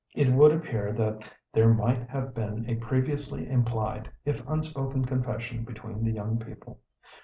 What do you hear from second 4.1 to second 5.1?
if unspoken